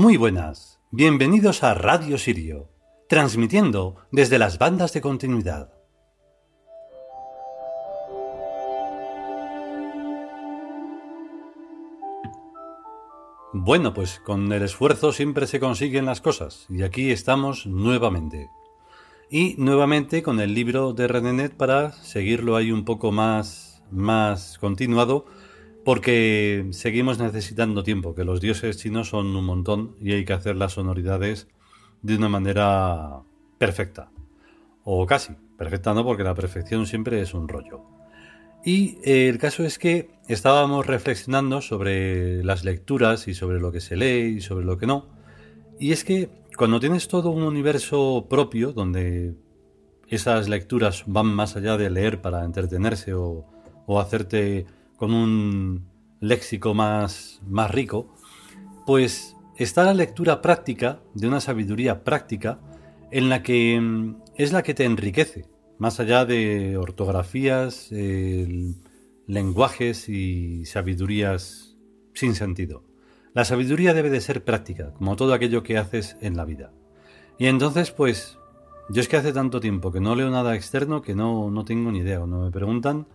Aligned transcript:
Muy 0.00 0.16
buenas, 0.16 0.78
bienvenidos 0.92 1.64
a 1.64 1.74
Radio 1.74 2.18
Sirio, 2.18 2.70
transmitiendo 3.08 3.96
desde 4.12 4.38
las 4.38 4.56
bandas 4.56 4.92
de 4.92 5.00
continuidad. 5.00 5.72
Bueno, 13.52 13.92
pues 13.92 14.20
con 14.24 14.52
el 14.52 14.62
esfuerzo 14.62 15.10
siempre 15.10 15.48
se 15.48 15.58
consiguen 15.58 16.06
las 16.06 16.20
cosas, 16.20 16.66
y 16.68 16.84
aquí 16.84 17.10
estamos 17.10 17.66
nuevamente. 17.66 18.50
Y 19.28 19.56
nuevamente 19.58 20.22
con 20.22 20.38
el 20.38 20.54
libro 20.54 20.92
de 20.92 21.08
Renenet 21.08 21.56
para 21.56 21.90
seguirlo 21.90 22.54
ahí 22.54 22.70
un 22.70 22.84
poco 22.84 23.10
más, 23.10 23.82
más 23.90 24.58
continuado, 24.60 25.24
porque 25.84 26.66
seguimos 26.70 27.18
necesitando 27.18 27.82
tiempo, 27.82 28.14
que 28.14 28.24
los 28.24 28.40
dioses 28.40 28.76
chinos 28.78 29.08
son 29.08 29.34
un 29.34 29.44
montón 29.44 29.96
y 30.00 30.12
hay 30.12 30.24
que 30.24 30.32
hacer 30.32 30.56
las 30.56 30.72
sonoridades 30.72 31.48
de 32.02 32.16
una 32.16 32.28
manera 32.28 33.20
perfecta. 33.58 34.10
O 34.84 35.06
casi, 35.06 35.34
perfecta 35.56 35.94
no, 35.94 36.04
porque 36.04 36.24
la 36.24 36.34
perfección 36.34 36.86
siempre 36.86 37.20
es 37.20 37.34
un 37.34 37.48
rollo. 37.48 37.82
Y 38.64 38.98
eh, 39.04 39.28
el 39.28 39.38
caso 39.38 39.64
es 39.64 39.78
que 39.78 40.10
estábamos 40.26 40.86
reflexionando 40.86 41.60
sobre 41.60 42.42
las 42.44 42.64
lecturas 42.64 43.28
y 43.28 43.34
sobre 43.34 43.60
lo 43.60 43.72
que 43.72 43.80
se 43.80 43.96
lee 43.96 44.36
y 44.36 44.40
sobre 44.40 44.64
lo 44.64 44.78
que 44.78 44.86
no. 44.86 45.06
Y 45.78 45.92
es 45.92 46.04
que 46.04 46.28
cuando 46.56 46.80
tienes 46.80 47.08
todo 47.08 47.30
un 47.30 47.44
universo 47.44 48.26
propio, 48.28 48.72
donde 48.72 49.34
esas 50.08 50.48
lecturas 50.48 51.04
van 51.06 51.26
más 51.26 51.56
allá 51.56 51.76
de 51.76 51.90
leer 51.90 52.20
para 52.20 52.44
entretenerse 52.44 53.14
o, 53.14 53.46
o 53.86 54.00
hacerte 54.00 54.66
con 54.98 55.14
un 55.14 55.86
léxico 56.20 56.74
más, 56.74 57.40
más 57.48 57.70
rico, 57.70 58.14
pues 58.84 59.36
está 59.56 59.84
la 59.84 59.94
lectura 59.94 60.42
práctica 60.42 61.00
de 61.14 61.28
una 61.28 61.40
sabiduría 61.40 62.04
práctica 62.04 62.60
en 63.10 63.28
la 63.28 63.42
que 63.42 63.80
mm, 63.80 64.16
es 64.36 64.52
la 64.52 64.62
que 64.62 64.74
te 64.74 64.84
enriquece, 64.84 65.46
más 65.78 66.00
allá 66.00 66.24
de 66.24 66.76
ortografías, 66.76 67.90
lenguajes 69.26 70.08
y 70.08 70.66
sabidurías 70.66 71.76
sin 72.12 72.34
sentido. 72.34 72.84
La 73.34 73.44
sabiduría 73.44 73.94
debe 73.94 74.10
de 74.10 74.20
ser 74.20 74.42
práctica, 74.44 74.92
como 74.94 75.14
todo 75.14 75.32
aquello 75.32 75.62
que 75.62 75.78
haces 75.78 76.16
en 76.20 76.36
la 76.36 76.44
vida. 76.44 76.72
Y 77.38 77.46
entonces, 77.46 77.92
pues, 77.92 78.36
yo 78.88 79.00
es 79.00 79.06
que 79.06 79.16
hace 79.16 79.32
tanto 79.32 79.60
tiempo 79.60 79.92
que 79.92 80.00
no 80.00 80.16
leo 80.16 80.28
nada 80.30 80.56
externo 80.56 81.02
que 81.02 81.14
no, 81.14 81.50
no 81.50 81.64
tengo 81.64 81.92
ni 81.92 82.00
idea. 82.00 82.18
no 82.18 82.44
me 82.44 82.50
preguntan, 82.50 83.06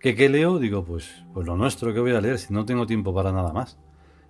¿Qué, 0.00 0.14
¿Qué 0.14 0.28
leo? 0.28 0.58
Digo, 0.58 0.84
pues, 0.84 1.24
pues 1.32 1.46
lo 1.46 1.56
nuestro 1.56 1.94
que 1.94 2.00
voy 2.00 2.12
a 2.12 2.20
leer 2.20 2.38
si 2.38 2.52
no 2.52 2.64
tengo 2.66 2.86
tiempo 2.86 3.14
para 3.14 3.32
nada 3.32 3.52
más. 3.52 3.78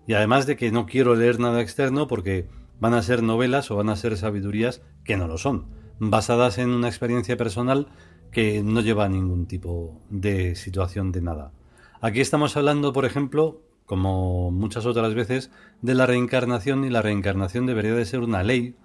Y 0.06 0.14
además 0.14 0.46
de 0.46 0.56
que 0.56 0.70
no 0.70 0.86
quiero 0.86 1.14
leer 1.16 1.40
nada 1.40 1.60
externo 1.60 2.06
porque 2.06 2.48
van 2.78 2.94
a 2.94 3.02
ser 3.02 3.22
novelas 3.22 3.70
o 3.70 3.76
van 3.76 3.88
a 3.88 3.96
ser 3.96 4.16
sabidurías 4.16 4.82
que 5.04 5.16
no 5.16 5.26
lo 5.26 5.38
son, 5.38 5.66
basadas 5.98 6.58
en 6.58 6.70
una 6.70 6.88
experiencia 6.88 7.36
personal 7.36 7.88
que 8.30 8.62
no 8.62 8.80
lleva 8.80 9.06
a 9.06 9.08
ningún 9.08 9.46
tipo 9.46 10.00
de 10.10 10.54
situación 10.54 11.10
de 11.10 11.22
nada. 11.22 11.52
Aquí 12.00 12.20
estamos 12.20 12.56
hablando, 12.56 12.92
por 12.92 13.04
ejemplo, 13.04 13.62
como 13.86 14.50
muchas 14.50 14.86
otras 14.86 15.14
veces, 15.14 15.50
de 15.82 15.94
la 15.94 16.06
reencarnación 16.06 16.84
y 16.84 16.90
la 16.90 17.02
reencarnación 17.02 17.66
debería 17.66 17.94
de 17.94 18.04
ser 18.04 18.20
una 18.20 18.42
ley 18.42 18.76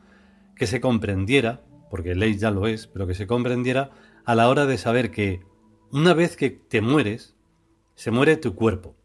que 0.55 0.67
se 0.67 0.79
comprendiera, 0.79 1.61
porque 1.89 2.15
ley 2.15 2.37
ya 2.37 2.51
lo 2.51 2.67
es, 2.67 2.87
pero 2.87 3.07
que 3.07 3.13
se 3.13 3.27
comprendiera 3.27 3.91
a 4.25 4.35
la 4.35 4.47
hora 4.47 4.65
de 4.65 4.77
saber 4.77 5.11
que 5.11 5.41
una 5.91 6.13
vez 6.13 6.35
que 6.35 6.49
te 6.49 6.81
mueres, 6.81 7.35
se 7.95 8.11
muere 8.11 8.37
tu 8.37 8.55
cuerpo. 8.55 8.95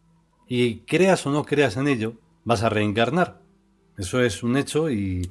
Y 0.49 0.81
creas 0.81 1.27
o 1.27 1.31
no 1.31 1.45
creas 1.45 1.77
en 1.77 1.89
ello, 1.89 2.15
vas 2.45 2.63
a 2.63 2.69
reencarnar. 2.69 3.43
Eso 3.99 4.21
es 4.21 4.43
un 4.43 4.57
hecho 4.57 4.91
y, 4.91 5.31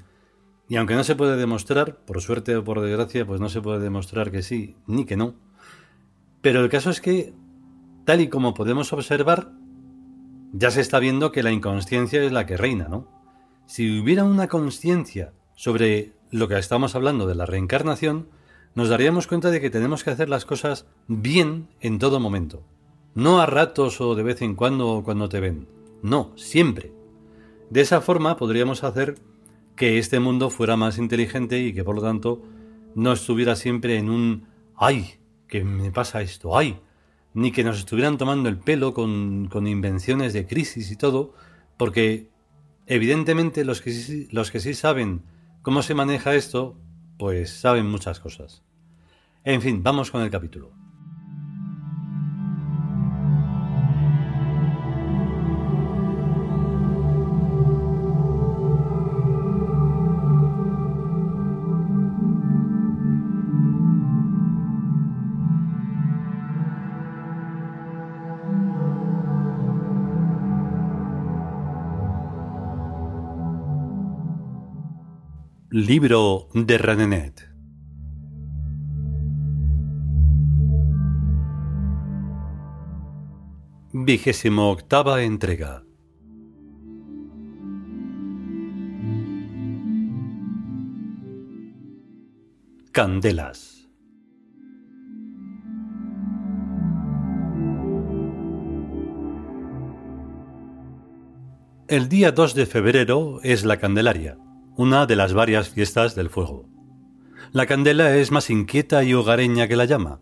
y 0.67 0.75
aunque 0.75 0.95
no 0.95 1.03
se 1.03 1.15
puede 1.15 1.37
demostrar, 1.37 1.97
por 2.05 2.21
suerte 2.21 2.55
o 2.55 2.63
por 2.63 2.81
desgracia, 2.81 3.25
pues 3.25 3.39
no 3.39 3.49
se 3.49 3.61
puede 3.61 3.79
demostrar 3.79 4.31
que 4.31 4.41
sí 4.41 4.75
ni 4.87 5.05
que 5.05 5.15
no. 5.15 5.35
Pero 6.41 6.61
el 6.63 6.69
caso 6.69 6.89
es 6.89 7.01
que, 7.01 7.33
tal 8.05 8.21
y 8.21 8.29
como 8.29 8.53
podemos 8.53 8.91
observar, 8.93 9.51
ya 10.51 10.71
se 10.71 10.81
está 10.81 10.99
viendo 10.99 11.31
que 11.31 11.43
la 11.43 11.51
inconsciencia 11.51 12.23
es 12.23 12.31
la 12.31 12.45
que 12.45 12.57
reina, 12.57 12.87
¿no? 12.87 13.07
Si 13.65 13.99
hubiera 13.99 14.23
una 14.23 14.47
conciencia 14.47 15.33
sobre 15.55 16.13
lo 16.31 16.47
que 16.47 16.57
estamos 16.57 16.95
hablando 16.95 17.27
de 17.27 17.35
la 17.35 17.45
reencarnación, 17.45 18.29
nos 18.75 18.89
daríamos 18.89 19.27
cuenta 19.27 19.51
de 19.51 19.61
que 19.61 19.69
tenemos 19.69 20.03
que 20.03 20.11
hacer 20.11 20.29
las 20.29 20.45
cosas 20.45 20.85
bien 21.07 21.69
en 21.81 21.97
todo 21.97 22.19
momento. 22.19 22.63
No 23.13 23.39
a 23.39 23.45
ratos 23.45 24.01
o 24.01 24.15
de 24.15 24.23
vez 24.23 24.41
en 24.41 24.55
cuando 24.55 25.01
cuando 25.03 25.29
te 25.29 25.39
ven. 25.39 25.67
No, 26.03 26.33
siempre. 26.35 26.91
De 27.69 27.81
esa 27.81 28.01
forma 28.01 28.37
podríamos 28.37 28.83
hacer 28.83 29.15
que 29.75 29.97
este 29.97 30.19
mundo 30.19 30.49
fuera 30.49 30.75
más 30.75 30.97
inteligente 30.97 31.59
y 31.59 31.73
que 31.73 31.83
por 31.83 31.95
lo 31.95 32.01
tanto 32.01 32.43
no 32.93 33.13
estuviera 33.13 33.55
siempre 33.55 33.97
en 33.97 34.09
un 34.09 34.47
¡ay! 34.75 35.15
que 35.47 35.63
me 35.63 35.91
pasa 35.91 36.21
esto! 36.21 36.57
¡ay! 36.57 36.79
ni 37.35 37.51
que 37.51 37.65
nos 37.65 37.77
estuvieran 37.77 38.17
tomando 38.17 38.47
el 38.49 38.57
pelo 38.57 38.93
con, 38.93 39.49
con 39.49 39.67
invenciones 39.67 40.31
de 40.31 40.47
crisis 40.47 40.89
y 40.89 40.95
todo, 40.95 41.33
porque 41.77 42.29
evidentemente 42.87 43.65
los 43.65 43.81
que, 43.81 44.27
los 44.31 44.51
que 44.51 44.61
sí 44.61 44.73
saben 44.73 45.21
cómo 45.61 45.83
se 45.83 45.95
maneja 45.95 46.33
esto, 46.33 46.77
pues 47.19 47.49
saben 47.51 47.87
muchas 47.87 48.21
cosas. 48.21 48.64
En 49.47 49.61
fin, 49.61 49.83
vamos 49.83 50.09
con 50.09 50.23
el 50.23 50.31
capítulo. 50.31 50.73
Libro 75.69 76.47
de 76.55 76.77
Renenet 76.79 77.54
Vigésimo 83.97 84.77
entrega. 85.21 85.85
Candelas. 92.91 93.87
El 101.87 102.09
día 102.09 102.33
2 102.33 102.53
de 102.53 102.65
febrero 102.65 103.39
es 103.43 103.63
la 103.63 103.77
Candelaria, 103.77 104.37
una 104.75 105.05
de 105.05 105.15
las 105.15 105.33
varias 105.33 105.69
fiestas 105.69 106.15
del 106.15 106.29
fuego. 106.29 106.67
La 107.53 107.65
candela 107.65 108.13
es 108.17 108.29
más 108.29 108.49
inquieta 108.49 109.05
y 109.05 109.13
hogareña 109.13 109.69
que 109.69 109.77
la 109.77 109.85
llama, 109.85 110.19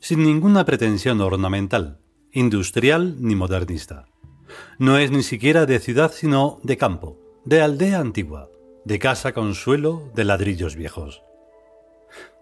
sin 0.00 0.24
ninguna 0.24 0.64
pretensión 0.64 1.20
ornamental 1.20 2.00
industrial 2.34 3.16
ni 3.20 3.36
modernista. 3.36 4.06
No 4.78 4.98
es 4.98 5.12
ni 5.12 5.22
siquiera 5.22 5.66
de 5.66 5.78
ciudad 5.78 6.12
sino 6.12 6.58
de 6.64 6.76
campo, 6.76 7.16
de 7.44 7.62
aldea 7.62 8.00
antigua, 8.00 8.50
de 8.84 8.98
casa 8.98 9.32
con 9.32 9.54
suelo 9.54 10.10
de 10.14 10.24
ladrillos 10.24 10.74
viejos. 10.74 11.22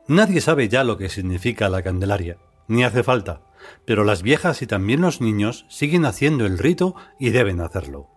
Nadie 0.08 0.40
sabe 0.40 0.68
ya 0.68 0.82
lo 0.82 0.96
que 0.96 1.10
significa 1.10 1.68
la 1.68 1.82
Candelaria, 1.82 2.38
ni 2.68 2.84
hace 2.84 3.02
falta, 3.02 3.42
pero 3.84 4.02
las 4.02 4.22
viejas 4.22 4.62
y 4.62 4.66
también 4.66 5.02
los 5.02 5.20
niños 5.20 5.66
siguen 5.68 6.06
haciendo 6.06 6.46
el 6.46 6.58
rito 6.58 6.96
y 7.20 7.30
deben 7.30 7.60
hacerlo. 7.60 8.08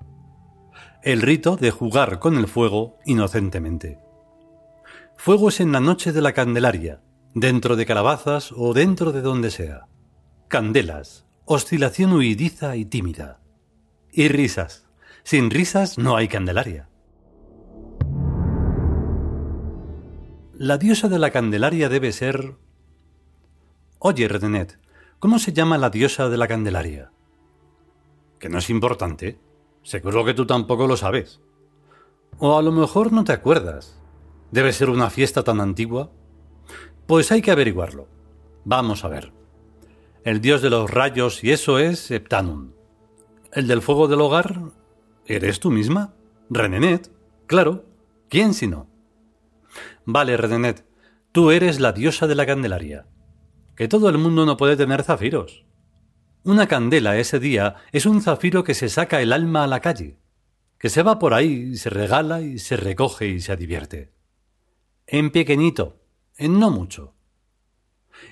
El 1.04 1.22
rito 1.22 1.58
de 1.58 1.72
jugar 1.72 2.20
con 2.20 2.38
el 2.38 2.48
fuego 2.48 2.98
inocentemente. 3.06 4.00
Fuego 5.18 5.50
es 5.50 5.60
en 5.60 5.74
la 5.74 5.82
noche 5.82 6.14
de 6.14 6.22
la 6.22 6.32
Candelaria, 6.32 7.02
dentro 7.34 7.76
de 7.76 7.86
calabazas 7.86 8.54
o 8.56 8.74
dentro 8.74 9.12
de 9.12 9.22
donde 9.22 9.52
sea. 9.52 9.88
Candelas, 10.48 11.25
oscilación 11.46 12.12
huidiza 12.14 12.76
y 12.76 12.86
tímida. 12.86 13.40
Y 14.12 14.28
risas. 14.30 14.88
Sin 15.24 15.52
risas 15.52 15.98
no 15.98 16.16
hay 16.16 16.28
Candelaria. 16.28 16.90
La 20.54 20.78
diosa 20.78 21.08
de 21.08 21.20
la 21.20 21.32
Candelaria 21.32 21.90
debe 21.90 22.12
ser... 22.12 22.56
Oye, 24.00 24.28
Redenet, 24.28 24.80
¿cómo 25.20 25.38
se 25.38 25.54
llama 25.54 25.78
la 25.78 25.90
diosa 25.90 26.30
de 26.30 26.38
la 26.38 26.48
Candelaria? 26.48 27.12
Que 28.40 28.50
no 28.50 28.58
es 28.58 28.70
importante. 28.70 29.40
Seguro 29.84 30.26
que 30.26 30.34
tú 30.34 30.48
tampoco 30.48 30.88
lo 30.88 30.98
sabes. 30.98 31.42
O 32.40 32.58
a 32.58 32.62
lo 32.62 32.72
mejor 32.72 33.12
no 33.12 33.24
te 33.24 33.34
acuerdas. 33.34 34.00
¿Debe 34.52 34.74
ser 34.74 34.90
una 34.90 35.10
fiesta 35.10 35.44
tan 35.44 35.62
antigua? 35.62 36.12
Pues 37.06 37.32
hay 37.32 37.42
que 37.42 37.52
averiguarlo. 37.52 38.08
Vamos 38.64 39.04
a 39.04 39.10
ver 39.10 39.45
el 40.26 40.42
dios 40.42 40.64
de 40.64 40.72
los 40.72 40.90
rayos, 40.90 41.44
y 41.44 41.52
eso 41.52 41.78
es 41.78 42.00
Septanum. 42.00 42.72
El 43.54 43.68
del 43.68 43.84
fuego 43.84 44.08
del 44.08 44.22
hogar, 44.22 44.60
¿eres 45.28 45.60
tú 45.60 45.70
misma? 45.70 46.16
Renenet. 46.50 47.12
Claro, 47.46 47.86
¿quién 48.28 48.56
si 48.56 48.66
no? 48.66 48.90
Vale, 50.04 50.36
Renenet, 50.36 50.84
tú 51.32 51.52
eres 51.52 51.80
la 51.80 51.92
diosa 51.92 52.26
de 52.26 52.34
la 52.34 52.48
Candelaria. 52.48 53.06
Que 53.76 53.88
todo 53.88 54.10
el 54.10 54.18
mundo 54.18 54.48
no 54.48 54.58
puede 54.58 54.76
tener 54.76 55.04
zafiros. 55.04 55.64
Una 56.44 56.68
candela 56.68 57.18
ese 57.18 57.40
día 57.40 57.76
es 57.92 58.08
un 58.08 58.22
zafiro 58.22 58.64
que 58.64 58.74
se 58.74 58.90
saca 58.90 59.22
el 59.22 59.32
alma 59.32 59.64
a 59.64 59.68
la 59.68 59.80
calle, 59.80 60.20
que 60.80 60.90
se 60.90 61.04
va 61.04 61.20
por 61.20 61.36
ahí 61.36 61.72
y 61.74 61.78
se 61.78 61.90
regala 61.92 62.42
y 62.42 62.58
se 62.58 62.78
recoge 62.78 63.28
y 63.28 63.42
se 63.42 63.56
divierte. 63.56 64.12
En 65.06 65.30
pequeñito, 65.32 66.02
en 66.38 66.60
no 66.60 66.72
mucho. 66.72 67.15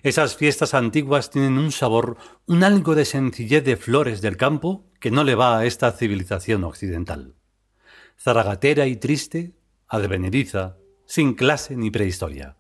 Esas 0.03 0.35
fiestas 0.35 0.74
antiguas 0.74 1.30
tienen 1.30 1.57
un 1.57 1.71
sabor, 1.71 2.18
un 2.45 2.63
algo 2.63 2.95
de 2.95 3.06
sencillez 3.06 3.63
de 3.63 3.77
flores 3.77 4.21
del 4.21 4.38
campo 4.38 4.85
que 5.00 5.12
no 5.12 5.24
le 5.24 5.35
va 5.35 5.57
a 5.57 5.65
esta 5.65 5.91
civilización 5.91 6.63
occidental. 6.63 7.35
Zaragatera 8.19 8.88
y 8.88 8.95
triste, 8.95 9.53
advenediza, 9.88 10.77
sin 11.06 11.33
clase 11.33 11.75
ni 11.75 11.91
prehistoria. 11.91 12.57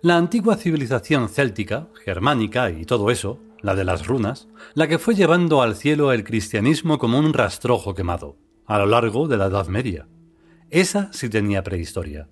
La 0.00 0.16
antigua 0.16 0.56
civilización 0.56 1.28
céltica, 1.28 1.88
germánica 2.04 2.70
y 2.70 2.84
todo 2.84 3.10
eso, 3.10 3.40
la 3.60 3.74
de 3.74 3.84
las 3.84 4.06
runas, 4.06 4.48
la 4.74 4.88
que 4.88 4.98
fue 4.98 5.14
llevando 5.14 5.62
al 5.62 5.76
cielo 5.76 6.12
el 6.12 6.24
cristianismo 6.24 6.98
como 6.98 7.18
un 7.18 7.32
rastrojo 7.32 7.94
quemado, 7.94 8.36
a 8.66 8.78
lo 8.78 8.86
largo 8.86 9.28
de 9.28 9.36
la 9.36 9.46
Edad 9.46 9.66
Media. 9.68 10.08
Esa 10.70 11.12
sí 11.12 11.28
tenía 11.28 11.62
prehistoria. 11.62 12.28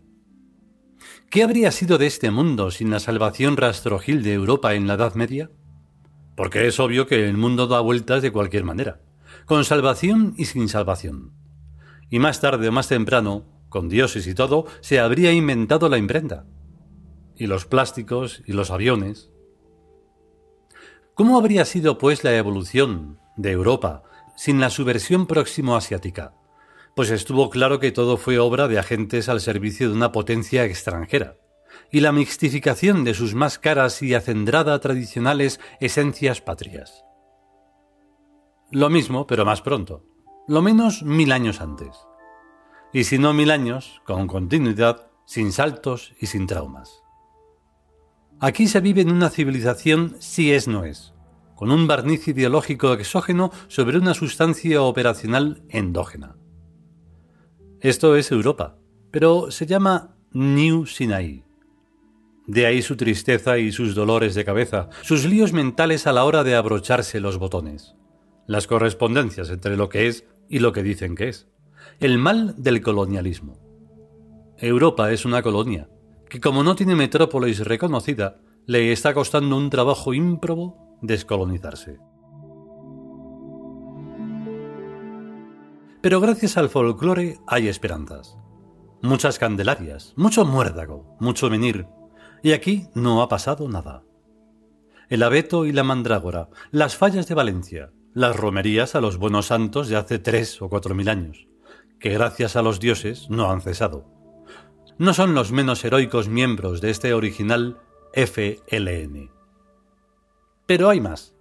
¿Qué 1.37 1.43
habría 1.43 1.71
sido 1.71 1.99
de 1.99 2.07
este 2.07 2.31
mundo 2.31 2.71
sin 2.71 2.91
la 2.91 2.99
salvación 2.99 3.59
rastrojil 3.59 4.23
de 4.23 4.33
Europa 4.33 4.73
en 4.73 4.87
la 4.87 4.95
Edad 4.95 5.17
Media? 5.17 5.51
Porque 6.35 6.67
es 6.67 6.81
obvio 6.81 7.07
que 7.07 7.29
el 7.29 7.37
mundo 7.37 7.67
da 7.67 7.81
vueltas 7.81 8.23
de 8.23 8.33
cualquier 8.33 8.65
manera, 8.65 9.03
con 9.45 9.67
salvación 9.67 10.33
y 10.39 10.47
sin 10.47 10.67
salvación. 10.71 11.35
Y 12.09 12.21
más 12.21 12.41
tarde 12.41 12.69
o 12.69 12.73
más 12.73 12.89
temprano, 12.89 13.45
con 13.69 13.91
dioses 13.91 14.27
y 14.27 14.35
todo, 14.35 14.65
se 14.81 14.99
habría 14.99 15.31
inventado 15.31 15.91
la 15.91 15.99
imprenta. 15.99 16.47
Y 17.37 17.49
los 17.49 17.67
plásticos 17.67 18.43
y 18.47 18.55
los 18.55 18.71
aviones. 18.71 19.31
¿Cómo 21.13 21.37
habría 21.37 21.67
sido, 21.67 21.99
pues, 21.99 22.25
la 22.25 22.35
evolución 22.35 23.19
de 23.37 23.51
Europa 23.51 24.05
sin 24.39 24.59
la 24.59 24.71
subversión 24.71 25.27
próximo-asiática? 25.27 26.33
Pues 26.97 27.11
estuvo 27.11 27.51
claro 27.51 27.79
que 27.79 27.93
todo 27.93 28.17
fue 28.17 28.39
obra 28.39 28.69
de 28.69 28.79
agentes 28.79 29.29
al 29.29 29.43
servicio 29.43 29.91
de 29.91 29.95
una 29.95 30.13
potencia 30.13 30.65
extranjera, 30.65 31.37
y 31.93 32.01
la 32.01 32.11
mixtificación 32.11 33.05
de 33.05 33.13
sus 33.13 33.35
más 33.35 33.59
caras 33.59 34.01
y 34.01 34.15
acendrada 34.15 34.81
tradicionales 34.81 35.61
esencias 35.79 36.41
patrias. 36.41 37.05
Lo 38.71 38.89
mismo, 38.89 39.27
pero 39.27 39.45
más 39.45 39.61
pronto, 39.61 40.07
lo 40.49 40.63
menos 40.63 41.03
mil 41.03 41.33
años 41.33 41.61
antes. 41.61 41.95
Y 42.95 43.05
si 43.05 43.19
no 43.19 43.35
mil 43.35 43.51
años, 43.51 44.01
con 44.07 44.27
continuidad, 44.27 45.11
sin 45.27 45.53
saltos 45.53 46.15
y 46.19 46.29
sin 46.29 46.47
traumas. 46.47 47.03
Aquí 48.41 48.69
se 48.69 48.81
vive 48.81 49.03
en 49.03 49.13
una 49.13 49.29
civilización 49.29 50.17
si 50.19 50.51
es 50.51 50.67
no 50.67 50.87
es, 50.87 51.13
con 51.57 51.71
un 51.73 51.87
barniz 51.87 52.27
ideológico 52.27 52.95
exógeno 52.95 53.51
sobre 53.69 53.99
una 53.99 54.15
sustancia 54.15 54.81
operacional 54.81 55.63
endógena. 55.69 56.37
Esto 57.87 58.17
es 58.17 58.33
Europa, 58.33 58.75
pero 59.13 59.53
se 59.53 59.65
llama 59.65 60.17
New 60.33 60.87
Sinai. 60.87 61.45
De 62.49 62.67
ahí 62.67 62.83
su 62.83 62.97
tristeza 62.97 63.59
y 63.59 63.71
sus 63.71 63.95
dolores 63.95 64.35
de 64.35 64.45
cabeza, 64.45 64.89
sus 65.03 65.25
líos 65.25 65.53
mentales 65.53 66.09
a 66.09 66.13
la 66.13 66.25
hora 66.25 66.43
de 66.43 66.57
abrocharse 66.57 67.21
los 67.21 67.39
botones, 67.39 67.95
las 68.49 68.67
correspondencias 68.67 69.51
entre 69.51 69.77
lo 69.77 69.89
que 69.89 70.09
es 70.09 70.25
y 70.49 70.59
lo 70.59 70.73
que 70.73 70.83
dicen 70.83 71.15
que 71.15 71.29
es, 71.29 71.47
el 72.01 72.19
mal 72.19 72.57
del 72.61 72.81
colonialismo. 72.81 73.57
Europa 74.59 75.13
es 75.13 75.25
una 75.25 75.43
colonia, 75.43 75.89
que 76.29 76.41
como 76.41 76.65
no 76.65 76.75
tiene 76.75 76.97
metrópolis 76.97 77.61
reconocida, 77.61 78.41
le 78.67 78.91
está 78.91 79.15
costando 79.15 79.57
un 79.57 79.71
trabajo 79.71 80.13
ímprobo 80.13 80.99
descolonizarse. 81.03 82.01
Pero 86.07 86.21
gracias 86.21 86.57
al 86.57 86.69
folclore 86.69 87.41
hay 87.49 87.67
esperanzas. 87.67 88.39
Muchas 89.03 89.41
candelarias, 89.41 90.13
mucho 90.15 90.45
muérdago, 90.45 91.17
mucho 91.19 91.51
venir. 91.51 91.89
Y 92.45 92.53
aquí 92.53 92.87
no 92.95 93.23
ha 93.23 93.29
pasado 93.29 93.69
nada. 93.69 94.05
El 95.09 95.25
abeto 95.25 95.67
y 95.67 95.73
la 95.73 95.83
mandrágora, 95.83 96.49
las 96.71 96.95
fallas 96.95 97.27
de 97.27 97.35
Valencia, 97.35 97.91
las 98.15 98.37
romerías 98.37 98.95
a 98.95 99.01
los 99.01 99.17
buenos 99.17 99.47
santos 99.47 99.89
de 99.89 99.97
hace 99.97 100.21
tres 100.21 100.63
o 100.63 100.69
cuatro 100.69 100.95
mil 100.95 101.09
años, 101.09 101.49
que 101.99 102.11
gracias 102.11 102.55
a 102.55 102.63
los 102.63 102.79
dioses 102.79 103.29
no 103.29 103.51
han 103.51 103.61
cesado. 103.61 104.07
No 104.99 105.13
son 105.13 105.35
los 105.35 105.51
menos 105.51 105.85
heroicos 105.85 106.29
miembros 106.29 106.81
de 106.81 106.91
este 106.91 107.15
original 107.15 107.81
FLN. 108.15 109.33
Pero 110.67 110.89
hay 110.89 111.01
más 111.01 111.36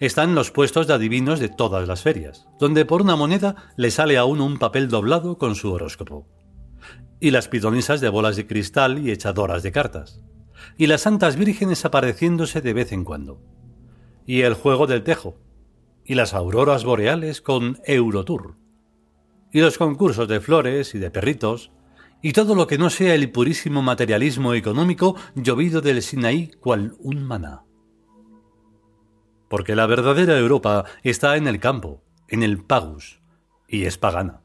están 0.00 0.34
los 0.34 0.50
puestos 0.50 0.86
de 0.86 0.94
adivinos 0.94 1.40
de 1.40 1.48
todas 1.48 1.86
las 1.88 2.02
ferias, 2.02 2.46
donde 2.58 2.84
por 2.84 3.02
una 3.02 3.16
moneda 3.16 3.72
le 3.76 3.90
sale 3.90 4.16
a 4.16 4.24
uno 4.24 4.44
un 4.44 4.58
papel 4.58 4.88
doblado 4.88 5.38
con 5.38 5.54
su 5.54 5.72
horóscopo. 5.72 6.26
Y 7.20 7.30
las 7.30 7.48
pidonisas 7.48 8.00
de 8.00 8.08
bolas 8.08 8.36
de 8.36 8.46
cristal 8.46 8.98
y 8.98 9.10
echadoras 9.10 9.62
de 9.62 9.72
cartas. 9.72 10.20
Y 10.76 10.86
las 10.86 11.02
santas 11.02 11.36
vírgenes 11.36 11.84
apareciéndose 11.84 12.60
de 12.60 12.74
vez 12.74 12.92
en 12.92 13.04
cuando. 13.04 13.40
Y 14.26 14.42
el 14.42 14.54
juego 14.54 14.86
del 14.86 15.02
tejo. 15.02 15.38
Y 16.04 16.14
las 16.14 16.34
auroras 16.34 16.84
boreales 16.84 17.40
con 17.40 17.78
Eurotour. 17.84 18.56
Y 19.52 19.60
los 19.60 19.78
concursos 19.78 20.28
de 20.28 20.40
flores 20.40 20.94
y 20.94 20.98
de 20.98 21.10
perritos. 21.10 21.70
Y 22.20 22.32
todo 22.32 22.54
lo 22.54 22.66
que 22.66 22.78
no 22.78 22.90
sea 22.90 23.14
el 23.14 23.30
purísimo 23.30 23.80
materialismo 23.80 24.52
económico 24.52 25.16
llovido 25.34 25.80
del 25.80 26.02
Sinaí 26.02 26.48
cual 26.60 26.94
un 26.98 27.24
maná 27.24 27.65
porque 29.48 29.76
la 29.76 29.86
verdadera 29.86 30.38
Europa 30.38 30.84
está 31.02 31.36
en 31.36 31.46
el 31.46 31.60
campo, 31.60 32.02
en 32.28 32.42
el 32.42 32.62
pagus, 32.64 33.20
y 33.68 33.84
es 33.84 33.98
pagana. 33.98 34.40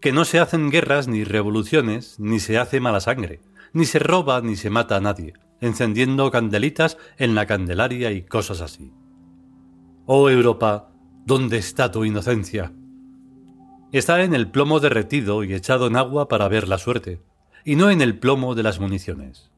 Que 0.00 0.12
no 0.12 0.24
se 0.24 0.38
hacen 0.38 0.70
guerras 0.70 1.08
ni 1.08 1.24
revoluciones, 1.24 2.18
ni 2.20 2.40
se 2.40 2.58
hace 2.58 2.80
mala 2.80 3.00
sangre, 3.00 3.40
ni 3.72 3.84
se 3.84 3.98
roba 3.98 4.40
ni 4.40 4.56
se 4.56 4.70
mata 4.70 4.96
a 4.96 5.00
nadie, 5.00 5.34
encendiendo 5.60 6.30
candelitas 6.30 6.98
en 7.16 7.34
la 7.34 7.46
Candelaria 7.46 8.12
y 8.12 8.22
cosas 8.22 8.60
así. 8.60 8.92
Oh 10.06 10.30
Europa, 10.30 10.90
¿dónde 11.26 11.58
está 11.58 11.90
tu 11.90 12.04
inocencia? 12.04 12.72
Está 13.90 14.22
en 14.22 14.34
el 14.34 14.50
plomo 14.50 14.80
derretido 14.80 15.44
y 15.44 15.54
echado 15.54 15.86
en 15.86 15.96
agua 15.96 16.28
para 16.28 16.48
ver 16.48 16.68
la 16.68 16.78
suerte, 16.78 17.20
y 17.64 17.76
no 17.76 17.90
en 17.90 18.00
el 18.00 18.18
plomo 18.18 18.54
de 18.54 18.62
las 18.62 18.80
municiones. 18.80 19.50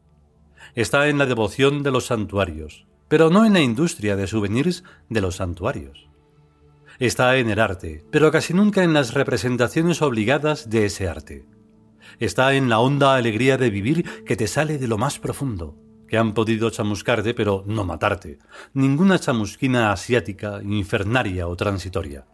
Está 0.75 1.09
en 1.09 1.19
la 1.19 1.27
devoción 1.27 1.83
de 1.83 1.91
los 1.91 2.07
santuarios, 2.07 2.87
pero 3.11 3.29
no 3.29 3.45
en 3.45 3.55
la 3.55 3.61
industria 3.61 4.15
de 4.15 4.29
souvenirs 4.29 4.85
de 5.09 5.21
los 5.21 5.37
santuarios. 5.37 6.09
Está 7.01 7.37
en 7.39 7.51
el 7.51 7.59
arte, 7.59 8.05
pero 8.13 8.31
casi 8.31 8.55
nunca 8.55 8.85
en 8.85 8.95
las 8.95 9.15
representaciones 9.15 10.01
obligadas 10.01 10.71
de 10.71 10.85
ese 10.85 11.09
arte. 11.09 11.45
Está 12.21 12.55
en 12.55 12.69
la 12.69 12.79
honda 12.79 13.17
alegría 13.17 13.59
de 13.59 13.69
vivir 13.69 14.25
que 14.25 14.37
te 14.37 14.47
sale 14.47 14.79
de 14.79 14.87
lo 14.87 14.97
más 14.97 15.19
profundo, 15.19 15.77
que 16.07 16.19
han 16.19 16.35
podido 16.35 16.71
chamuscarte 16.71 17.35
pero 17.35 17.65
no 17.67 17.85
matarte, 17.85 18.39
ninguna 18.75 19.19
chamusquina 19.19 19.91
asiática, 19.91 20.61
infernaria 20.63 21.49
o 21.49 21.57
transitoria. 21.57 22.27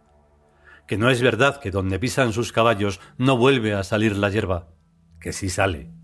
Que 0.87 0.99
no 0.99 1.09
es 1.09 1.23
verdad 1.23 1.59
que 1.59 1.71
donde 1.71 1.97
pisan 1.97 2.33
sus 2.33 2.51
caballos 2.51 2.99
no 3.17 3.35
vuelve 3.35 3.73
a 3.73 3.83
salir 3.83 4.15
la 4.15 4.29
hierba, 4.29 4.67
que 5.19 5.33
sí 5.33 5.49
sale. 5.49 5.96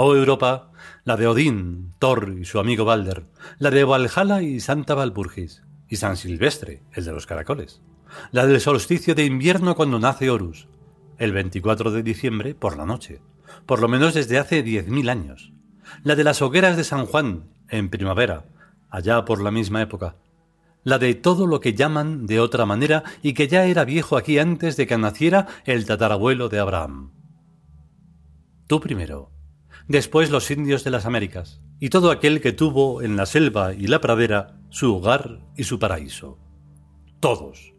Oh 0.00 0.14
Europa, 0.14 0.70
la 1.02 1.16
de 1.16 1.26
Odín, 1.26 1.92
Thor 1.98 2.32
y 2.38 2.44
su 2.44 2.60
amigo 2.60 2.84
Balder, 2.84 3.24
la 3.58 3.72
de 3.72 3.82
Valhalla 3.82 4.42
y 4.42 4.60
Santa 4.60 4.94
Valpurgis, 4.94 5.64
y 5.88 5.96
San 5.96 6.16
Silvestre, 6.16 6.84
el 6.92 7.04
de 7.04 7.10
los 7.10 7.26
caracoles, 7.26 7.82
la 8.30 8.46
del 8.46 8.60
solsticio 8.60 9.16
de 9.16 9.24
invierno 9.24 9.74
cuando 9.74 9.98
nace 9.98 10.30
Horus, 10.30 10.68
el 11.18 11.32
24 11.32 11.90
de 11.90 12.04
diciembre 12.04 12.54
por 12.54 12.76
la 12.76 12.86
noche, 12.86 13.20
por 13.66 13.80
lo 13.80 13.88
menos 13.88 14.14
desde 14.14 14.38
hace 14.38 14.62
diez 14.62 14.86
mil 14.86 15.08
años, 15.08 15.52
la 16.04 16.14
de 16.14 16.22
las 16.22 16.42
hogueras 16.42 16.76
de 16.76 16.84
San 16.84 17.04
Juan, 17.04 17.48
en 17.68 17.88
primavera, 17.88 18.44
allá 18.90 19.24
por 19.24 19.42
la 19.42 19.50
misma 19.50 19.82
época, 19.82 20.14
la 20.84 21.00
de 21.00 21.16
todo 21.16 21.48
lo 21.48 21.58
que 21.58 21.74
llaman 21.74 22.26
de 22.26 22.38
otra 22.38 22.66
manera 22.66 23.02
y 23.20 23.32
que 23.32 23.48
ya 23.48 23.64
era 23.64 23.84
viejo 23.84 24.16
aquí 24.16 24.38
antes 24.38 24.76
de 24.76 24.86
que 24.86 24.96
naciera 24.96 25.48
el 25.64 25.86
tatarabuelo 25.86 26.48
de 26.48 26.60
Abraham. 26.60 27.10
Tú 28.68 28.78
primero, 28.78 29.32
después 29.88 30.30
los 30.30 30.50
indios 30.50 30.84
de 30.84 30.90
las 30.90 31.06
Américas, 31.06 31.60
y 31.80 31.88
todo 31.88 32.10
aquel 32.10 32.40
que 32.40 32.52
tuvo 32.52 33.02
en 33.02 33.16
la 33.16 33.26
selva 33.26 33.74
y 33.74 33.86
la 33.86 34.00
pradera 34.00 34.60
su 34.68 34.94
hogar 34.94 35.40
y 35.56 35.64
su 35.64 35.78
paraíso. 35.78 36.38
Todos, 37.20 37.74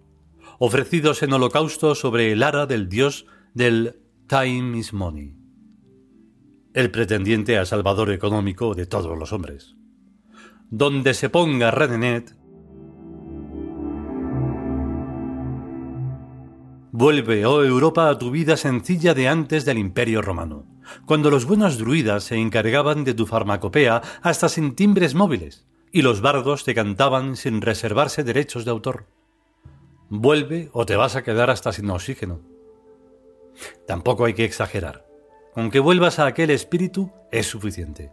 ofrecidos 0.57 1.23
en 1.23 1.33
holocausto 1.33 1.95
sobre 1.95 2.31
el 2.31 2.43
ara 2.43 2.65
del 2.65 2.89
dios 2.89 3.25
del 3.53 4.01
Time 4.27 4.77
is 4.77 4.91
Money, 4.91 5.35
el 6.73 6.91
pretendiente 6.91 7.57
a 7.57 7.65
salvador 7.65 8.11
económico 8.11 8.73
de 8.73 8.85
todos 8.85 9.17
los 9.17 9.31
hombres. 9.31 9.75
Donde 10.71 11.13
se 11.13 11.29
ponga 11.29 11.71
Redenet, 11.71 12.35
Vuelve, 17.01 17.45
oh 17.45 17.63
Europa, 17.63 18.09
a 18.09 18.17
tu 18.17 18.29
vida 18.29 18.57
sencilla 18.57 19.13
de 19.13 19.29
antes 19.29 19.63
del 19.63 19.77
Imperio 19.77 20.21
Romano, 20.21 20.65
cuando 21.05 21.31
los 21.31 21.45
buenos 21.45 21.77
druidas 21.77 22.25
se 22.25 22.35
encargaban 22.35 23.05
de 23.05 23.13
tu 23.13 23.25
farmacopea 23.25 24.01
hasta 24.21 24.49
sin 24.49 24.75
timbres 24.75 25.15
móviles, 25.15 25.65
y 25.93 26.01
los 26.01 26.19
bardos 26.19 26.65
te 26.65 26.75
cantaban 26.75 27.37
sin 27.37 27.61
reservarse 27.61 28.25
derechos 28.25 28.65
de 28.65 28.71
autor. 28.71 29.05
Vuelve 30.09 30.69
o 30.73 30.85
te 30.85 30.97
vas 30.97 31.15
a 31.15 31.23
quedar 31.23 31.49
hasta 31.49 31.71
sin 31.71 31.89
oxígeno. 31.89 32.41
Tampoco 33.87 34.25
hay 34.25 34.33
que 34.33 34.43
exagerar. 34.43 35.05
Con 35.53 35.71
que 35.71 35.79
vuelvas 35.79 36.19
a 36.19 36.25
aquel 36.25 36.49
espíritu 36.49 37.13
es 37.31 37.47
suficiente. 37.47 38.11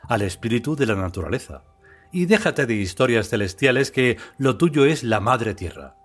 Al 0.00 0.22
espíritu 0.22 0.76
de 0.76 0.86
la 0.86 0.94
naturaleza. 0.94 1.64
Y 2.10 2.24
déjate 2.24 2.64
de 2.64 2.72
historias 2.72 3.28
celestiales 3.28 3.90
que 3.90 4.16
lo 4.38 4.56
tuyo 4.56 4.86
es 4.86 5.02
la 5.04 5.20
madre 5.20 5.54
tierra. 5.54 5.98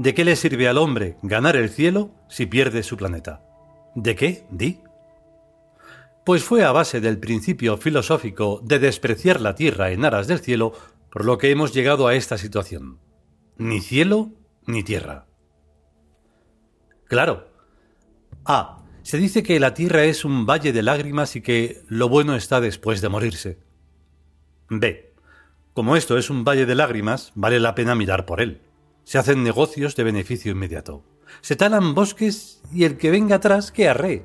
¿De 0.00 0.14
qué 0.14 0.24
le 0.24 0.34
sirve 0.34 0.66
al 0.66 0.78
hombre 0.78 1.18
ganar 1.20 1.56
el 1.56 1.68
cielo 1.68 2.10
si 2.26 2.46
pierde 2.46 2.82
su 2.82 2.96
planeta? 2.96 3.42
¿De 3.94 4.16
qué? 4.16 4.46
Di. 4.50 4.80
Pues 6.24 6.42
fue 6.42 6.64
a 6.64 6.72
base 6.72 7.02
del 7.02 7.18
principio 7.18 7.76
filosófico 7.76 8.62
de 8.64 8.78
despreciar 8.78 9.42
la 9.42 9.54
tierra 9.54 9.90
en 9.90 10.06
aras 10.06 10.26
del 10.26 10.40
cielo 10.40 10.72
por 11.10 11.26
lo 11.26 11.36
que 11.36 11.50
hemos 11.50 11.74
llegado 11.74 12.06
a 12.06 12.14
esta 12.14 12.38
situación. 12.38 12.98
Ni 13.58 13.82
cielo 13.82 14.30
ni 14.64 14.82
tierra. 14.82 15.26
Claro. 17.04 17.48
A. 18.46 18.82
Se 19.02 19.18
dice 19.18 19.42
que 19.42 19.60
la 19.60 19.74
tierra 19.74 20.04
es 20.04 20.24
un 20.24 20.46
valle 20.46 20.72
de 20.72 20.82
lágrimas 20.82 21.36
y 21.36 21.42
que 21.42 21.82
lo 21.88 22.08
bueno 22.08 22.36
está 22.36 22.62
después 22.62 23.02
de 23.02 23.10
morirse. 23.10 23.58
B. 24.70 25.12
Como 25.74 25.94
esto 25.94 26.16
es 26.16 26.30
un 26.30 26.42
valle 26.42 26.64
de 26.64 26.74
lágrimas, 26.74 27.32
vale 27.34 27.60
la 27.60 27.74
pena 27.74 27.94
mirar 27.94 28.24
por 28.24 28.40
él 28.40 28.62
se 29.04 29.18
hacen 29.18 29.42
negocios 29.42 29.96
de 29.96 30.04
beneficio 30.04 30.52
inmediato. 30.52 31.04
Se 31.40 31.56
talan 31.56 31.94
bosques 31.94 32.60
y 32.72 32.84
el 32.84 32.96
que 32.96 33.10
venga 33.10 33.36
atrás 33.36 33.72
que 33.72 33.88
arre. 33.88 34.24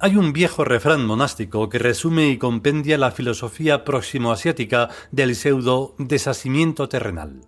Hay 0.00 0.16
un 0.16 0.32
viejo 0.32 0.64
refrán 0.64 1.04
monástico 1.04 1.68
que 1.68 1.78
resume 1.78 2.28
y 2.28 2.38
compendia 2.38 2.98
la 2.98 3.10
filosofía 3.10 3.84
próximo-asiática 3.84 4.90
del 5.10 5.34
pseudo 5.34 5.94
desasimiento 5.98 6.88
terrenal. 6.88 7.40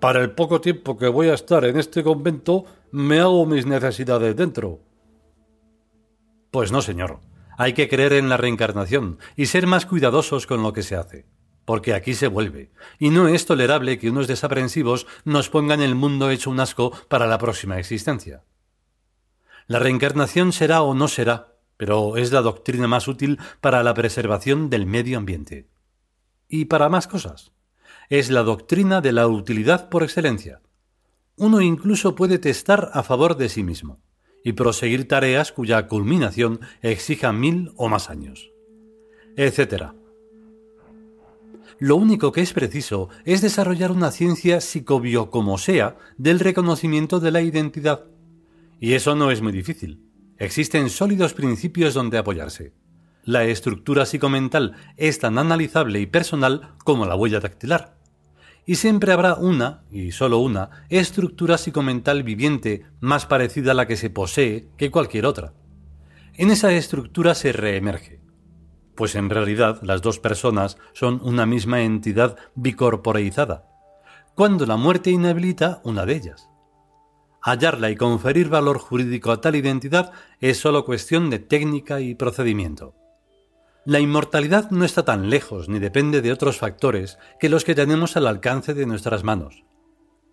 Para 0.00 0.20
el 0.20 0.32
poco 0.32 0.60
tiempo 0.60 0.98
que 0.98 1.06
voy 1.06 1.28
a 1.28 1.34
estar 1.34 1.64
en 1.64 1.78
este 1.78 2.02
convento, 2.02 2.64
me 2.90 3.20
hago 3.20 3.46
mis 3.46 3.66
necesidades 3.66 4.34
dentro. 4.34 4.80
Pues 6.50 6.72
no, 6.72 6.82
señor. 6.82 7.20
Hay 7.56 7.74
que 7.74 7.88
creer 7.88 8.14
en 8.14 8.28
la 8.28 8.36
reencarnación 8.36 9.18
y 9.36 9.46
ser 9.46 9.68
más 9.68 9.86
cuidadosos 9.86 10.48
con 10.48 10.62
lo 10.62 10.72
que 10.72 10.82
se 10.82 10.96
hace 10.96 11.26
porque 11.64 11.94
aquí 11.94 12.14
se 12.14 12.26
vuelve, 12.26 12.72
y 12.98 13.10
no 13.10 13.28
es 13.28 13.46
tolerable 13.46 13.98
que 13.98 14.10
unos 14.10 14.26
desaprensivos 14.26 15.06
nos 15.24 15.48
pongan 15.48 15.80
el 15.80 15.94
mundo 15.94 16.30
hecho 16.30 16.50
un 16.50 16.60
asco 16.60 16.92
para 17.08 17.26
la 17.26 17.38
próxima 17.38 17.78
existencia. 17.78 18.42
La 19.66 19.78
reencarnación 19.78 20.52
será 20.52 20.82
o 20.82 20.94
no 20.94 21.08
será, 21.08 21.54
pero 21.76 22.16
es 22.16 22.32
la 22.32 22.42
doctrina 22.42 22.88
más 22.88 23.08
útil 23.08 23.38
para 23.60 23.82
la 23.82 23.94
preservación 23.94 24.70
del 24.70 24.86
medio 24.86 25.18
ambiente. 25.18 25.68
Y 26.48 26.66
para 26.66 26.88
más 26.88 27.06
cosas. 27.06 27.52
Es 28.10 28.28
la 28.28 28.42
doctrina 28.42 29.00
de 29.00 29.12
la 29.12 29.26
utilidad 29.26 29.88
por 29.88 30.02
excelencia. 30.02 30.60
Uno 31.36 31.60
incluso 31.60 32.14
puede 32.14 32.38
testar 32.38 32.90
a 32.92 33.02
favor 33.02 33.36
de 33.36 33.48
sí 33.48 33.62
mismo 33.62 34.00
y 34.44 34.52
proseguir 34.52 35.08
tareas 35.08 35.52
cuya 35.52 35.86
culminación 35.86 36.60
exija 36.82 37.32
mil 37.32 37.72
o 37.76 37.88
más 37.88 38.10
años, 38.10 38.50
etcétera 39.36 39.94
lo 41.82 41.96
único 41.96 42.30
que 42.30 42.42
es 42.42 42.52
preciso 42.52 43.08
es 43.24 43.40
desarrollar 43.40 43.90
una 43.90 44.12
ciencia 44.12 44.60
psicobio 44.60 45.30
como 45.30 45.58
sea 45.58 45.96
del 46.16 46.38
reconocimiento 46.38 47.18
de 47.18 47.32
la 47.32 47.40
identidad. 47.40 48.04
Y 48.78 48.92
eso 48.92 49.16
no 49.16 49.32
es 49.32 49.42
muy 49.42 49.50
difícil. 49.50 50.00
Existen 50.38 50.90
sólidos 50.90 51.34
principios 51.34 51.92
donde 51.92 52.18
apoyarse. 52.18 52.72
La 53.24 53.42
estructura 53.46 54.06
psicomental 54.06 54.76
es 54.96 55.18
tan 55.18 55.38
analizable 55.38 55.98
y 55.98 56.06
personal 56.06 56.76
como 56.84 57.04
la 57.04 57.16
huella 57.16 57.40
dactilar. 57.40 57.98
Y 58.64 58.76
siempre 58.76 59.12
habrá 59.12 59.34
una, 59.34 59.82
y 59.90 60.12
solo 60.12 60.38
una, 60.38 60.86
estructura 60.88 61.58
psicomental 61.58 62.22
viviente 62.22 62.86
más 63.00 63.26
parecida 63.26 63.72
a 63.72 63.74
la 63.74 63.88
que 63.88 63.96
se 63.96 64.08
posee 64.08 64.68
que 64.76 64.92
cualquier 64.92 65.26
otra. 65.26 65.52
En 66.34 66.52
esa 66.52 66.72
estructura 66.72 67.34
se 67.34 67.50
reemerge 67.50 68.21
pues 68.94 69.14
en 69.14 69.30
realidad 69.30 69.80
las 69.82 70.02
dos 70.02 70.18
personas 70.18 70.78
son 70.92 71.20
una 71.22 71.46
misma 71.46 71.82
entidad 71.82 72.36
bicorporeizada, 72.54 73.68
cuando 74.34 74.66
la 74.66 74.76
muerte 74.76 75.10
inhabilita 75.10 75.80
una 75.84 76.06
de 76.06 76.16
ellas. 76.16 76.48
Hallarla 77.40 77.90
y 77.90 77.96
conferir 77.96 78.48
valor 78.48 78.78
jurídico 78.78 79.32
a 79.32 79.40
tal 79.40 79.56
identidad 79.56 80.12
es 80.40 80.58
solo 80.58 80.84
cuestión 80.84 81.28
de 81.28 81.40
técnica 81.40 82.00
y 82.00 82.14
procedimiento. 82.14 82.94
La 83.84 83.98
inmortalidad 83.98 84.70
no 84.70 84.84
está 84.84 85.04
tan 85.04 85.28
lejos 85.28 85.68
ni 85.68 85.80
depende 85.80 86.22
de 86.22 86.30
otros 86.30 86.58
factores 86.58 87.18
que 87.40 87.48
los 87.48 87.64
que 87.64 87.74
tenemos 87.74 88.16
al 88.16 88.28
alcance 88.28 88.74
de 88.74 88.86
nuestras 88.86 89.24
manos. 89.24 89.64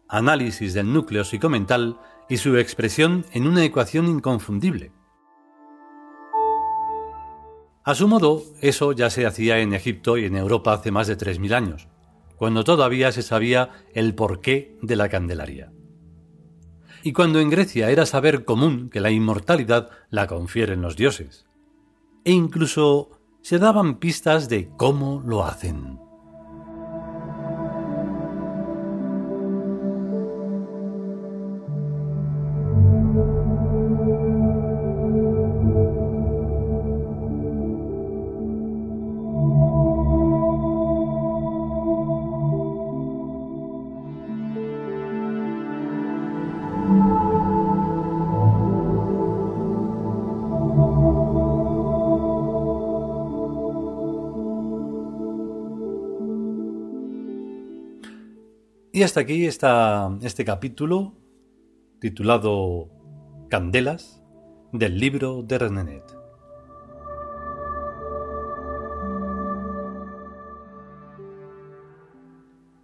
Análisis 0.08 0.76
del 0.76 0.94
núcleo 0.94 1.24
psicomental 1.24 2.00
y 2.30 2.38
su 2.38 2.58
expresión 2.58 3.26
en 3.32 3.48
una 3.48 3.64
ecuación 3.64 4.08
inconfundible. 4.08 4.92
A 7.90 7.96
su 7.96 8.08
modo, 8.08 8.44
eso 8.62 8.92
ya 8.92 9.10
se 9.10 9.26
hacía 9.26 9.62
en 9.62 9.74
Egipto 9.74 10.16
y 10.20 10.26
en 10.26 10.36
Europa 10.36 10.74
hace 10.74 10.92
más 10.92 11.08
de 11.08 11.18
3.000 11.18 11.54
años, 11.56 11.88
cuando 12.36 12.64
todavía 12.64 13.12
se 13.12 13.24
sabía 13.24 13.72
el 13.96 14.14
porqué 14.14 14.78
de 14.84 14.96
la 14.96 15.10
Candelaria. 15.10 15.74
Y 17.02 17.14
cuando 17.14 17.40
en 17.40 17.50
Grecia 17.50 17.90
era 17.90 18.06
saber 18.06 18.46
común 18.46 18.92
que 18.92 19.00
la 19.00 19.10
inmortalidad 19.10 19.90
la 20.12 20.28
confieren 20.28 20.84
los 20.84 20.98
dioses. 20.98 21.48
E 22.26 22.32
incluso 22.32 23.10
se 23.42 23.58
daban 23.58 23.98
pistas 23.98 24.50
de 24.50 24.70
cómo 24.78 25.24
lo 25.26 25.44
hacen. 25.44 26.00
Y 59.00 59.04
hasta 59.04 59.22
aquí 59.22 59.46
está 59.46 60.14
este 60.24 60.44
capítulo 60.44 61.14
titulado 62.02 62.90
Candelas 63.50 64.22
del 64.74 65.00
libro 65.00 65.42
de 65.42 65.58
Renenet. 65.58 66.04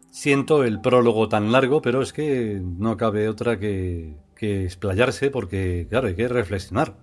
Siento 0.10 0.64
el 0.64 0.80
prólogo 0.80 1.28
tan 1.28 1.52
largo, 1.52 1.82
pero 1.82 2.02
es 2.02 2.14
que 2.14 2.62
no 2.64 2.96
cabe 2.96 3.28
otra 3.28 3.60
que, 3.60 4.16
que 4.38 4.64
explayarse 4.64 5.32
porque, 5.32 5.86
claro, 5.90 6.08
hay 6.08 6.16
que 6.16 6.30
reflexionar. 6.30 6.96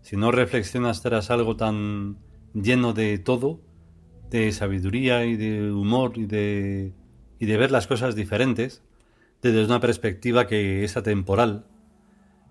Si 0.00 0.16
no 0.16 0.32
reflexionas 0.32 1.02
tras 1.02 1.30
algo 1.30 1.56
tan 1.56 2.16
lleno 2.54 2.94
de 2.94 3.18
todo, 3.18 3.60
de 4.30 4.52
sabiduría 4.52 5.26
y 5.26 5.36
de 5.36 5.70
humor 5.70 6.12
y 6.16 6.24
de 6.24 6.94
y 7.44 7.46
de 7.46 7.58
ver 7.58 7.70
las 7.70 7.86
cosas 7.86 8.14
diferentes 8.14 8.82
desde 9.42 9.66
una 9.66 9.78
perspectiva 9.78 10.46
que 10.46 10.82
es 10.82 10.96
atemporal. 10.96 11.66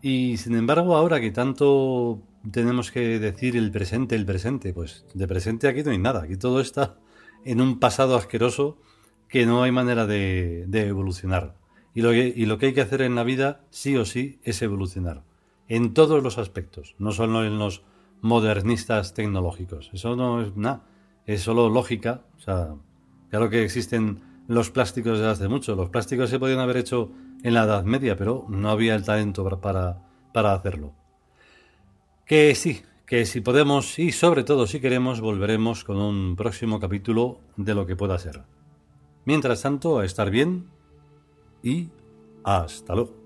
Y 0.04 0.38
sin 0.38 0.54
embargo, 0.54 0.96
ahora 0.96 1.20
que 1.20 1.32
tanto 1.32 2.22
tenemos 2.52 2.92
que 2.92 3.18
decir 3.18 3.58
el 3.58 3.72
presente, 3.72 4.16
el 4.16 4.28
presente, 4.28 4.72
pues 4.72 5.04
de 5.16 5.28
presente 5.28 5.68
aquí 5.68 5.82
no 5.82 5.90
hay 5.90 5.98
nada, 5.98 6.24
aquí 6.24 6.38
todo 6.38 6.62
está 6.62 6.98
en 7.44 7.60
un 7.60 7.80
pasado 7.80 8.16
asqueroso 8.16 8.78
que 9.30 9.48
no 9.48 9.64
hay 9.64 9.72
manera 9.72 10.06
de, 10.06 10.68
evolucionar. 10.72 11.56
Y 11.96 12.04
lo, 12.04 12.12
que, 12.12 12.32
y 12.36 12.46
lo 12.46 12.60
que 12.60 12.68
hay 12.68 12.74
que 12.74 12.82
hacer 12.82 13.02
en 13.02 13.16
la 13.16 13.24
vida, 13.24 13.62
sí 13.72 13.98
o 13.98 14.06
sí, 14.06 14.40
es 14.44 14.62
evolucionar. 14.62 15.24
En 15.68 15.96
todos 15.96 16.22
los 16.22 16.38
aspectos, 16.38 16.94
no 17.00 17.12
solo 17.14 17.44
en 17.44 17.58
los 17.58 17.82
modernistas 18.22 19.16
tecnológicos. 19.16 19.90
Eso 19.92 20.16
no 20.16 20.44
es 20.44 20.56
nada, 20.56 20.84
es 21.26 21.42
solo 21.42 21.70
lógica. 21.70 22.22
O 22.38 22.42
sea, 22.42 22.76
claro 23.32 23.50
que 23.50 23.64
existen 23.64 24.33
los 24.48 24.70
plásticos 24.70 25.20
de 25.20 25.28
hace 25.28 25.48
mucho. 25.48 25.76
Los 25.76 25.90
plásticos 25.90 26.30
se 26.30 26.40
podían 26.40 26.60
haber 26.60 26.78
hecho 26.78 27.12
en 27.44 27.54
la 27.54 27.64
Edad 27.64 27.84
Media, 27.84 28.16
pero 28.16 28.46
no 28.50 28.70
había 28.70 28.96
el 28.96 29.04
talento 29.04 29.44
para, 29.60 30.02
para 30.34 30.54
hacerlo. 30.54 30.94
Que 32.26 32.56
sí, 32.56 32.82
que 33.06 33.26
si 33.26 33.42
podemos 33.42 34.00
y 34.00 34.12
sobre 34.12 34.44
todo 34.44 34.68
si 34.68 34.80
queremos, 34.80 35.22
volveremos 35.22 35.84
con 35.84 35.98
un 35.98 36.36
próximo 36.36 36.80
capítulo 36.80 37.40
de 37.58 37.76
lo 37.76 37.86
que 37.86 37.96
pueda 37.96 38.18
ser. 38.18 38.44
Mientras 39.26 39.62
tanto, 39.62 40.00
a 40.00 40.06
estar 40.06 40.30
bien 40.30 40.68
y 41.62 41.90
Hasta 42.44 42.94
luego. 42.94 43.23